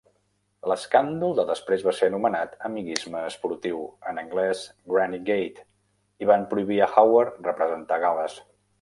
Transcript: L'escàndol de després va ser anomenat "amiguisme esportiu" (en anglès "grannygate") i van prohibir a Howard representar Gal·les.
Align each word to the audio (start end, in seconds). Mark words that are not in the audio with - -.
L'escàndol 0.69 1.35
de 1.39 1.43
després 1.49 1.83
va 1.87 1.93
ser 1.97 2.09
anomenat 2.11 2.55
"amiguisme 2.71 3.23
esportiu" 3.33 3.85
(en 4.13 4.23
anglès 4.25 4.65
"grannygate") 4.95 5.69
i 6.27 6.33
van 6.35 6.51
prohibir 6.55 6.85
a 6.89 6.93
Howard 6.99 7.43
representar 7.53 8.05
Gal·les. 8.09 8.45